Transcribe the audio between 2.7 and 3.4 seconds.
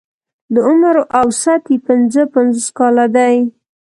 کاله دی.